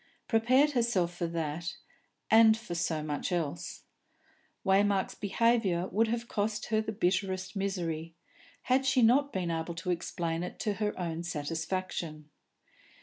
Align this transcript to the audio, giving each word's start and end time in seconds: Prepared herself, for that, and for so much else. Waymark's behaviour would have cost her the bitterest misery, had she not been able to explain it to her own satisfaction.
Prepared 0.27 0.71
herself, 0.71 1.13
for 1.15 1.27
that, 1.27 1.75
and 2.31 2.57
for 2.57 2.73
so 2.73 3.03
much 3.03 3.31
else. 3.31 3.83
Waymark's 4.65 5.13
behaviour 5.13 5.87
would 5.89 6.07
have 6.07 6.27
cost 6.27 6.65
her 6.69 6.81
the 6.81 6.91
bitterest 6.91 7.55
misery, 7.55 8.15
had 8.63 8.83
she 8.87 9.03
not 9.03 9.31
been 9.31 9.51
able 9.51 9.75
to 9.75 9.91
explain 9.91 10.41
it 10.41 10.57
to 10.61 10.73
her 10.81 10.99
own 10.99 11.21
satisfaction. 11.21 12.31